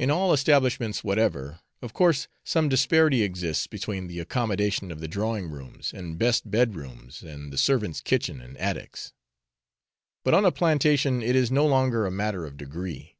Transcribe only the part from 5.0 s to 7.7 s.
drawing rooms and best bed rooms and the